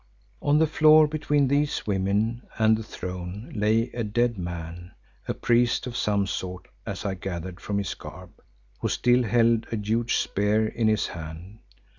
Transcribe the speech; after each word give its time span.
On 0.41 0.57
the 0.57 0.65
floor 0.65 1.05
between 1.07 1.47
these 1.47 1.85
women 1.85 2.41
and 2.57 2.75
the 2.75 2.81
throne 2.81 3.51
lay 3.53 3.91
a 3.91 4.03
dead 4.03 4.35
man, 4.35 4.93
a 5.27 5.35
priest 5.35 5.85
of 5.85 5.95
some 5.95 6.25
sort 6.25 6.67
as 6.87 7.05
I 7.05 7.13
gathered 7.13 7.59
from 7.59 7.77
his 7.77 7.93
garb, 7.93 8.31
who 8.79 8.87
still 8.89 9.21
held 9.21 9.67
a 9.71 9.77
huge 9.77 10.15
spear 10.15 10.67
in 10.67 10.87
his 10.87 11.05
hand. 11.05 11.59